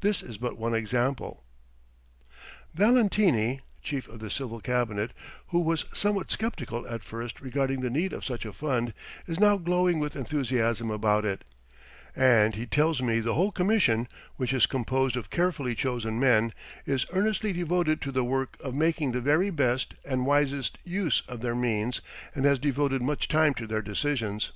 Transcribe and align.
This 0.00 0.22
is 0.22 0.38
but 0.38 0.56
one 0.56 0.72
example. 0.72 1.44
Valentini 2.72 3.60
(Chief 3.82 4.08
of 4.08 4.18
the 4.18 4.30
Civil 4.30 4.58
Cabinet), 4.58 5.10
who 5.48 5.60
was 5.60 5.84
somewhat 5.92 6.30
skeptical 6.30 6.88
at 6.88 7.04
first 7.04 7.42
regarding 7.42 7.80
the 7.82 7.90
need 7.90 8.14
of 8.14 8.24
such 8.24 8.46
a 8.46 8.54
fund, 8.54 8.94
is 9.26 9.38
now 9.38 9.58
glowing 9.58 9.98
with 9.98 10.16
enthusiasm 10.16 10.90
about 10.90 11.26
it, 11.26 11.44
and 12.16 12.54
he 12.54 12.64
tells 12.64 13.02
me 13.02 13.20
the 13.20 13.34
whole 13.34 13.52
Commission, 13.52 14.08
which 14.36 14.54
is 14.54 14.64
composed 14.64 15.14
of 15.14 15.28
carefully 15.28 15.74
chosen 15.74 16.18
men, 16.18 16.54
is 16.86 17.04
earnestly 17.12 17.52
devoted 17.52 18.00
to 18.00 18.10
the 18.10 18.24
work 18.24 18.56
of 18.60 18.74
making 18.74 19.12
the 19.12 19.20
very 19.20 19.50
best 19.50 19.92
and 20.06 20.24
wisest 20.24 20.78
use 20.84 21.22
of 21.28 21.42
their 21.42 21.54
means 21.54 22.00
and 22.34 22.46
has 22.46 22.58
devoted 22.58 23.02
much 23.02 23.28
time 23.28 23.52
to 23.52 23.66
their 23.66 23.82
decisions. 23.82 24.52